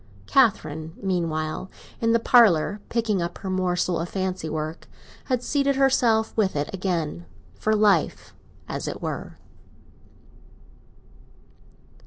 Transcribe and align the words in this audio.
Catherine, 0.25 0.95
meanwhile, 0.99 1.69
in 2.01 2.11
the 2.11 2.17
parlour, 2.19 2.81
picking 2.89 3.21
up 3.21 3.37
her 3.37 3.51
morsel 3.51 3.99
of 3.99 4.09
fancy 4.09 4.49
work, 4.49 4.87
had 5.25 5.43
seated 5.43 5.75
herself 5.75 6.35
with 6.35 6.55
it 6.55 6.73
again—for 6.73 7.75
life, 7.75 8.33
as 8.67 8.87
it 8.87 8.99
were. 8.99 9.37